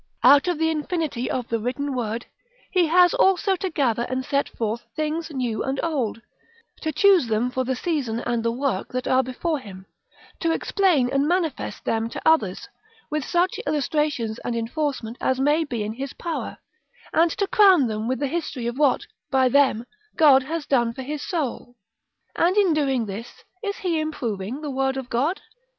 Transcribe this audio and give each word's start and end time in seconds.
Out 0.23 0.47
of 0.47 0.57
the 0.57 0.71
infinity 0.71 1.29
of 1.29 1.47
the 1.49 1.59
written 1.59 1.93
word, 1.95 2.25
he 2.71 2.87
has 2.87 3.13
also 3.13 3.55
to 3.57 3.69
gather 3.69 4.01
and 4.09 4.25
set 4.25 4.49
forth 4.49 4.81
things 4.95 5.29
new 5.29 5.61
and 5.63 5.79
old, 5.83 6.19
to 6.81 6.91
choose 6.91 7.27
them 7.27 7.51
for 7.51 7.63
the 7.63 7.75
season 7.75 8.19
and 8.21 8.41
the 8.41 8.51
work 8.51 8.87
that 8.93 9.07
are 9.07 9.21
before 9.21 9.59
him, 9.59 9.85
to 10.39 10.51
explain 10.51 11.07
and 11.11 11.27
manifest 11.27 11.85
them 11.85 12.09
to 12.09 12.21
others, 12.25 12.67
with 13.11 13.23
such 13.23 13.59
illustration 13.67 14.35
and 14.43 14.55
enforcement 14.55 15.17
as 15.21 15.39
may 15.39 15.63
be 15.63 15.83
in 15.83 15.93
his 15.93 16.13
power, 16.13 16.57
and 17.13 17.29
to 17.37 17.45
crown 17.45 17.85
them 17.85 18.07
with 18.07 18.17
the 18.17 18.25
history 18.27 18.65
of 18.65 18.79
what, 18.79 19.05
by 19.29 19.47
them, 19.49 19.85
God 20.15 20.41
has 20.41 20.65
done 20.65 20.93
for 20.93 21.03
his 21.03 21.21
soul. 21.21 21.75
And, 22.35 22.57
in 22.57 22.73
doing 22.73 23.05
this, 23.05 23.43
is 23.63 23.77
he 23.77 23.99
improving 23.99 24.61
the 24.61 24.71
Word 24.71 24.97
of 24.97 25.11
God? 25.11 25.41